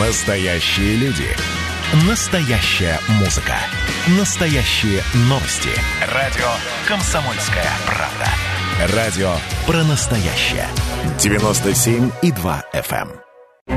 [0.00, 1.22] Настоящие люди.
[2.08, 3.54] Настоящая музыка.
[4.18, 5.00] Настоящие
[5.30, 5.68] новости.
[6.12, 6.48] Радио
[6.88, 8.26] «Комсомольская правда».
[8.96, 9.30] Радио
[9.68, 10.66] про настоящее.
[11.20, 13.08] 97,2 FM.
[13.68, 13.74] эм.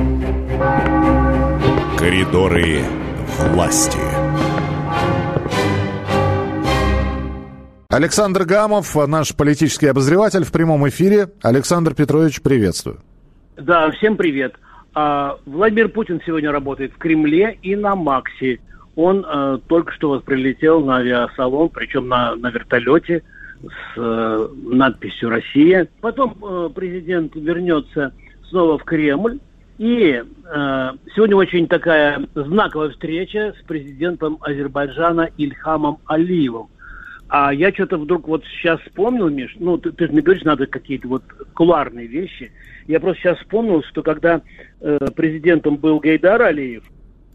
[2.00, 2.82] Коридоры
[3.52, 4.00] власти.
[7.90, 11.30] Александр Гамов, наш политический обозреватель в прямом эфире.
[11.44, 13.04] Александр Петрович, приветствую.
[13.56, 14.56] Да, всем привет.
[15.00, 18.60] А, Владимир Путин сегодня работает в Кремле и на Максе.
[18.96, 23.22] Он э, только что вот прилетел на авиасалон, причем на, на вертолете
[23.62, 25.88] с э, надписью «Россия».
[26.02, 28.12] Потом э, президент вернется
[28.50, 29.38] снова в Кремль.
[29.78, 36.70] И э, сегодня очень такая знаковая встреча с президентом Азербайджана Ильхамом Алиевым.
[37.30, 40.66] А я что-то вдруг вот сейчас вспомнил, Миш, ну, ты, ты же мне говоришь, надо
[40.66, 42.52] какие-то вот куларные вещи.
[42.88, 44.42] Я просто сейчас вспомнил, что когда
[44.80, 46.84] э, президентом был Гайдар Алиев,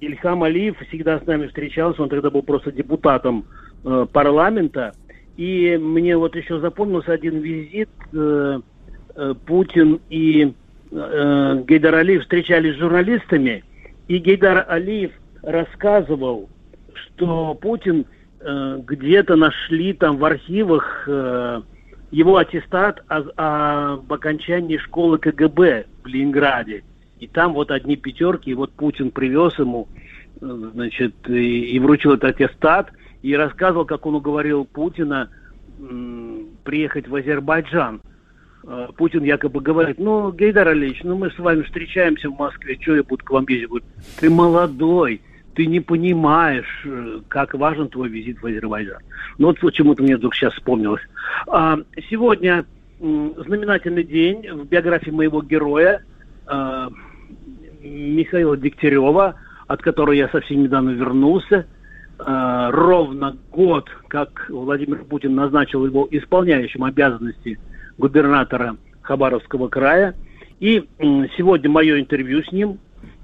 [0.01, 3.45] Ильхам Алиев всегда с нами встречался, он тогда был просто депутатом
[3.85, 4.95] э, парламента.
[5.37, 8.61] И мне вот еще запомнился один визит, э,
[9.15, 10.55] э, Путин и
[10.91, 13.63] э, Гейдар Алиев встречались с журналистами,
[14.09, 15.13] и Гейдар Алиев
[15.43, 16.49] рассказывал,
[16.95, 18.07] что Путин
[18.45, 21.63] э, где-то нашли там в архивах э,
[22.11, 26.85] его аттестат о- об окончании школы КГБ в Ленинграде.
[27.21, 29.89] И там вот одни пятерки, и вот Путин привез ему,
[30.41, 32.91] э, значит, и, и вручил этот аттестат,
[33.23, 35.31] и рассказывал, как он уговорил Путина
[35.79, 38.01] м, приехать в Азербайджан.
[38.65, 42.97] Э, Путин якобы говорит, ну, Гейдар Алиевич, ну мы с вами встречаемся в Москве, что
[42.97, 43.69] я буду к вам ездить?
[43.69, 45.21] Говорит, ты молодой,
[45.55, 48.99] ты не понимаешь, э, как важен твой визит в Азербайджан.
[49.39, 51.03] Ну вот почему-то мне вдруг сейчас вспомнилось.
[51.47, 51.79] А,
[52.11, 52.65] сегодня
[53.01, 56.03] знаменательный день в биографии моего героя
[56.47, 56.89] а,
[57.83, 59.35] Михаила Дегтярева,
[59.67, 61.67] от которого я совсем недавно вернулся.
[62.19, 67.59] А, ровно год, как Владимир Путин назначил его исполняющим обязанности
[67.99, 70.15] губернатора Хабаровского края.
[70.61, 70.85] И
[71.37, 72.77] сегодня мое интервью с ним э,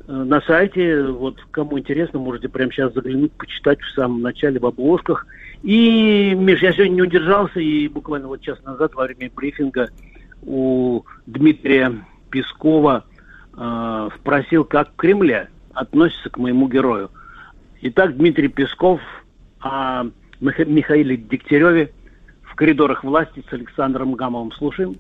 [0.09, 1.05] на сайте.
[1.05, 5.27] Вот кому интересно, можете прямо сейчас заглянуть, почитать в самом начале в обложках.
[5.63, 9.91] И, Миш, я сегодня не удержался, и буквально вот час назад во время брифинга
[10.43, 11.93] у Дмитрия
[12.31, 13.05] Пескова
[13.57, 17.11] э, спросил, как в Кремле относится к моему герою.
[17.83, 19.01] Итак, Дмитрий Песков
[19.61, 20.05] о
[20.41, 21.93] Миха- Михаиле Дегтяреве
[22.43, 24.53] в коридорах власти с Александром Гамовым.
[24.53, 24.97] Слушаем.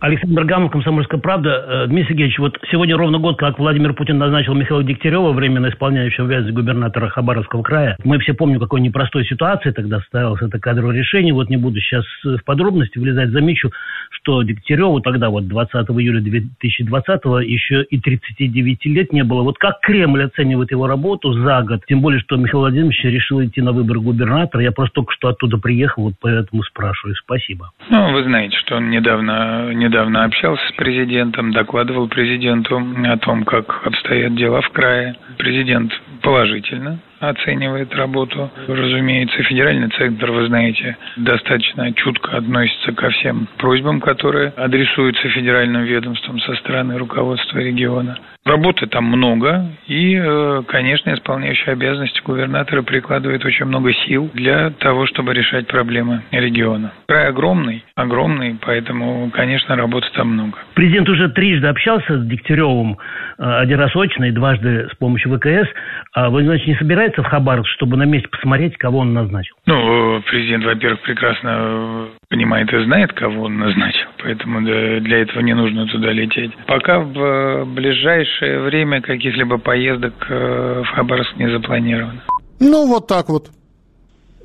[0.00, 1.64] Александр Гамов, Комсомольская правда.
[1.66, 6.26] Э, Дмитрий Сергеевич, вот сегодня ровно год, как Владимир Путин назначил Михаила Дегтярева, временно исполняющего
[6.26, 7.96] обязанности губернатора Хабаровского края.
[8.04, 11.32] Мы все помним, какой непростой ситуации тогда состоялось это кадровое решение.
[11.32, 13.30] Вот не буду сейчас в подробности влезать.
[13.30, 13.70] Замечу,
[14.10, 19.42] что Дегтяреву тогда, вот 20 июля 2020 еще и 39 лет не было.
[19.42, 21.80] Вот как Кремль оценивает его работу за год?
[21.86, 24.62] Тем более, что Михаил Владимирович решил идти на выборы губернатора.
[24.62, 27.14] Я просто только что оттуда приехал, вот поэтому спрашиваю.
[27.16, 27.70] Спасибо.
[27.90, 33.86] Ну, вы знаете, что он недавно, недавно общался с президентом, докладывал президенту о том, как
[33.86, 35.16] обстоят дела в крае.
[35.38, 36.98] Президент положительно
[37.28, 38.50] оценивает работу.
[38.66, 46.40] Разумеется, федеральный центр, вы знаете, достаточно чутко относится ко всем просьбам, которые адресуются федеральным ведомствам
[46.40, 48.18] со стороны руководства региона.
[48.44, 55.06] Работы там много, и, э, конечно, исполняющий обязанности губернатора прикладывает очень много сил для того,
[55.06, 56.92] чтобы решать проблемы региона.
[57.08, 60.58] Край огромный, огромный, поэтому, конечно, работы там много.
[60.74, 62.98] Президент уже трижды общался с Дегтяревым,
[63.38, 65.66] э, один раз очно и дважды с помощью ВКС.
[66.12, 69.54] А вы, значит, не собирается в Хабаровск, чтобы на месте посмотреть, кого он назначил?
[69.66, 75.54] Ну, президент, во-первых, прекрасно э, понимает и знает, кого он назначил, поэтому для этого не
[75.54, 76.52] нужно туда лететь.
[76.66, 82.22] Пока в э, ближайшее время каких-либо поездок э, в Хабаровск не запланировано.
[82.60, 83.50] Ну, вот так вот.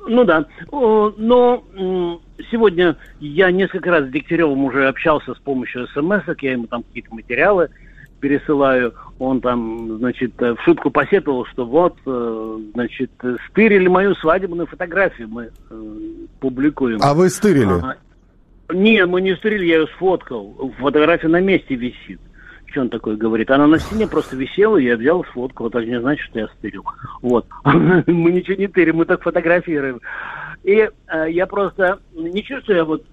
[0.06, 0.46] Ну да.
[0.72, 1.62] Но
[2.50, 7.14] сегодня я несколько раз с Дегтяревым уже общался с помощью смс я ему там какие-то
[7.14, 7.68] материалы
[8.20, 8.94] пересылаю.
[9.18, 13.10] Он там, значит, э, в шутку посетовал, что вот, э, значит,
[13.48, 15.82] стырили мою свадебную фотографию, мы э,
[16.38, 16.98] публикуем.
[17.02, 17.80] А вы стырили?
[17.82, 17.96] А,
[18.72, 20.72] Не, мы не стырили, я ее сфоткал.
[20.78, 22.20] Фотография на месте висит.
[22.66, 23.50] Что он такое говорит?
[23.50, 25.66] Она на стене просто висела, я взял сфоткал.
[25.68, 26.84] Это не значит, что я стырил.
[27.20, 27.46] Вот.
[27.64, 30.00] Мы ничего не тырим, мы так фотографируем.
[30.62, 30.90] И э,
[31.30, 33.04] я просто не чувствую я вот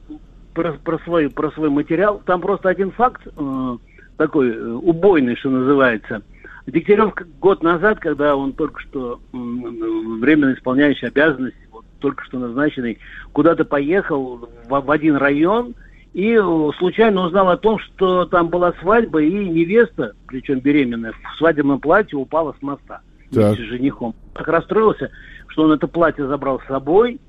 [0.53, 2.21] про, про, свой, про свой материал.
[2.25, 3.77] Там просто один факт э,
[4.17, 6.21] такой э, убойный, что называется.
[6.65, 12.99] Дегтярев год назад, когда он только что временно исполняющий обязанности, вот, только что назначенный,
[13.31, 15.75] куда-то поехал в, в один район,
[16.13, 21.37] и э, случайно узнал о том, что там была свадьба, и невеста, причем беременная, в
[21.37, 24.15] свадебном платье упала с моста вместе с женихом.
[24.33, 25.11] Так расстроился,
[25.47, 27.19] что он это платье забрал с собой,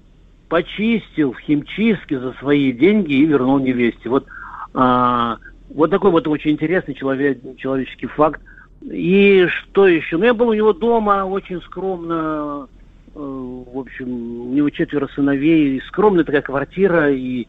[0.48, 4.08] почистил в химчистке за свои деньги и вернул невесте.
[4.08, 4.26] Вот,
[4.74, 5.38] а,
[5.70, 8.40] вот такой вот очень интересный человек, человеческий факт.
[8.82, 10.16] И что еще?
[10.16, 12.68] Ну, я был у него дома, очень скромно,
[13.14, 14.08] э, в общем,
[14.50, 17.46] у него четверо сыновей, скромная такая квартира, и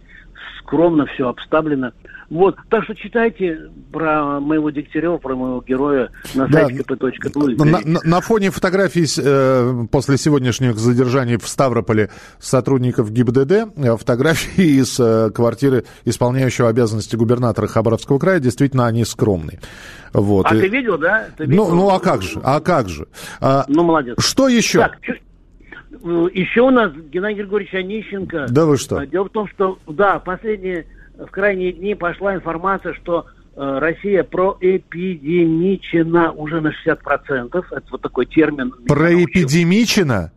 [0.59, 1.91] скромно все обставлено.
[2.29, 6.65] Вот, так что читайте про моего Дегтярева, про моего героя на да.
[6.65, 7.65] сайте kp.ru.
[7.65, 14.79] На, на, на фоне фотографий э, после сегодняшних задержаний в Ставрополе сотрудников ГИБДД, э, фотографии
[14.79, 19.59] из э, квартиры исполняющего обязанности губернатора Хабаровского края, действительно, они скромные.
[20.13, 20.45] Вот.
[20.49, 20.61] А и...
[20.61, 21.29] ты видел, да?
[21.35, 21.67] Ты ну, видел?
[21.69, 23.07] Ну, ну, а как же, а как же?
[23.41, 24.17] А, ну, молодец.
[24.19, 24.79] Что еще?
[24.79, 24.97] Так,
[26.01, 28.45] еще у нас Геннадий Григорьевич Онищенко.
[28.49, 29.03] Да вы что?
[29.05, 30.85] Дело в том, что, да, последние,
[31.25, 33.25] в крайние дни пошла информация, что
[33.55, 37.65] э, Россия проэпидемичена уже на 60%.
[37.71, 38.73] Это вот такой термин.
[38.87, 40.31] Проэпидемичена?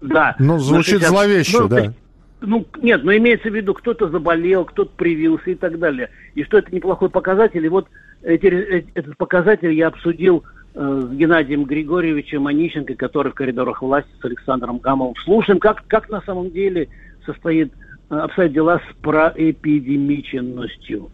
[0.00, 0.34] Да.
[0.38, 1.08] Ну, звучит 60...
[1.08, 1.92] зловеще, ну, да.
[2.40, 6.10] Ну, нет, но имеется в виду, кто-то заболел, кто-то привился и так далее.
[6.34, 7.64] И что это неплохой показатель.
[7.64, 7.88] И вот
[8.22, 10.44] эти, э, этот показатель я обсудил
[10.78, 15.14] Э, с Геннадием Григорьевичем Онищенко, который в коридорах власти с Александром Гамовым.
[15.24, 16.90] Слушаем, как, как на самом деле
[17.24, 17.76] состоит, э,
[18.08, 21.10] обстоят дела с проэпидемиченностью.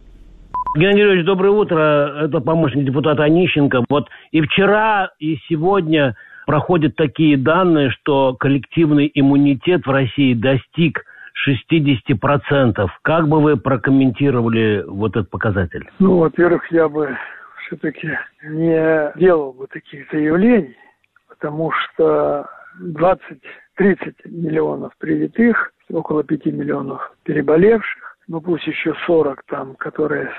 [0.77, 2.25] Геннадий Григорьевич, доброе утро.
[2.25, 3.85] Это помощник депутата Онищенко.
[3.91, 6.17] Вот и вчера, и сегодня
[6.47, 11.05] проходят такие данные, что коллективный иммунитет в России достиг
[11.47, 12.89] 60%.
[13.03, 15.89] Как бы вы прокомментировали вот этот показатель?
[15.99, 17.17] Ну, во-первых, я бы
[17.67, 18.11] все-таки
[18.45, 20.77] не делал бы таких заявлений,
[21.29, 22.47] потому что
[23.79, 30.31] 20-30 миллионов привитых, около 5 миллионов переболевших, ну пусть еще 40 там, которые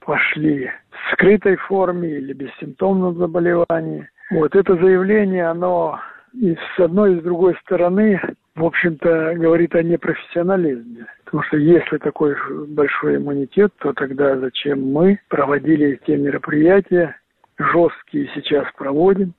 [0.00, 4.08] пошли в скрытой форме или бессимптомном заболевании.
[4.30, 6.00] Вот это заявление, оно
[6.32, 8.20] и с одной и с другой стороны,
[8.54, 11.06] в общем-то, говорит о непрофессионализме.
[11.24, 12.36] Потому что если такой
[12.68, 17.16] большой иммунитет, то тогда зачем мы проводили те мероприятия,
[17.58, 19.34] жесткие сейчас проводим,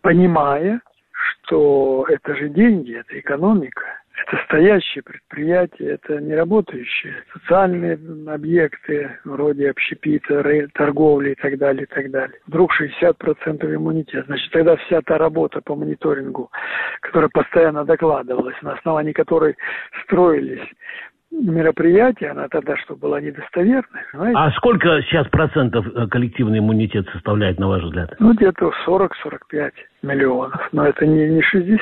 [0.00, 0.80] понимая,
[1.48, 3.84] что это же деньги, это экономика.
[4.26, 7.14] Это стоящие предприятия, это не работающие.
[7.32, 12.38] Социальные объекты, вроде общепита, торговли и так далее, и так далее.
[12.46, 14.26] Вдруг 60% иммунитет.
[14.26, 16.50] Значит, тогда вся та работа по мониторингу,
[17.00, 19.56] которая постоянно докладывалась, на основании которой
[20.02, 20.68] строились
[21.30, 24.02] мероприятие, она тогда что была недостоверной.
[24.12, 24.38] Понимаете?
[24.38, 28.14] А сколько сейчас процентов э, коллективный иммунитет составляет, на ваш взгляд?
[28.18, 29.72] Ну, где-то 40-45
[30.02, 31.78] миллионов, но это не, не 60.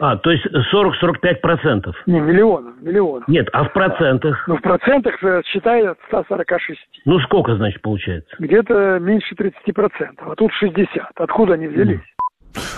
[0.00, 1.96] А, то есть 40-45 процентов?
[2.06, 3.26] Не, миллионов, миллионов.
[3.28, 4.44] Нет, а в процентах?
[4.46, 6.78] Ну, в процентах считай от 146.
[7.04, 8.34] Ну, сколько, значит, получается?
[8.38, 11.10] Где-то меньше 30 процентов, а тут 60.
[11.16, 12.00] Откуда они взялись?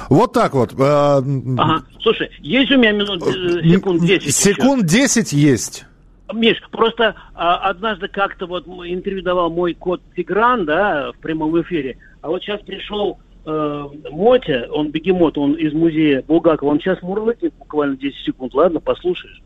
[0.08, 0.72] Вот так вот.
[0.78, 1.82] Ага.
[2.00, 4.34] Слушай, есть у меня минут, э, секунд 10?
[4.34, 5.86] Секунд 10 есть.
[6.32, 11.96] Миш, просто а, однажды как-то вот интервью давал мой кот Тигран, да, в прямом эфире,
[12.22, 17.54] а вот сейчас пришел э, Мотя, он бегемот, он из музея Булгакова, он сейчас мурлыкнет
[17.58, 19.40] буквально 10 секунд, ладно, послушаешь?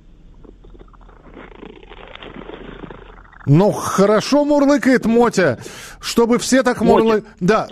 [3.46, 5.58] Ну, хорошо мурлыкает Мотя,
[6.00, 7.24] чтобы все так мурлыкали.
[7.40, 7.68] Да,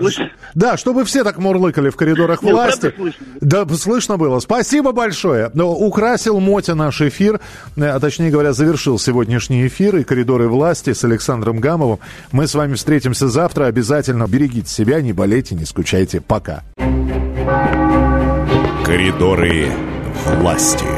[0.54, 2.94] да, чтобы все так мурлыкали в коридорах Нет, власти.
[2.94, 3.26] Слышно.
[3.40, 4.40] Да, слышно было.
[4.40, 5.50] Спасибо большое.
[5.54, 7.40] Но украсил Мотя наш эфир,
[7.76, 12.00] э, а точнее говоря, завершил сегодняшний эфир и коридоры власти с Александром Гамовым.
[12.32, 13.66] Мы с вами встретимся завтра.
[13.66, 16.20] Обязательно берегите себя, не болейте, не скучайте.
[16.20, 16.62] Пока.
[18.84, 19.68] Коридоры
[20.26, 20.91] власти.